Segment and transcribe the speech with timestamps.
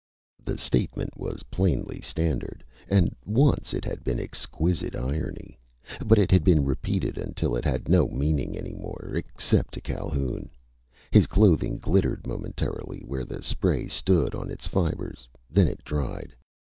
[0.43, 5.59] The statement was plainly standard, and once it had been exquisite irony.
[6.03, 10.49] But it had been repeated until it had no meaning any more, except to Calhoun.
[11.11, 15.27] His clothing glittered momentarily where the spray stood on its fibres.
[15.51, 16.35] Then it dried.